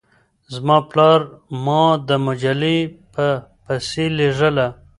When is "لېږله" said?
4.17-4.67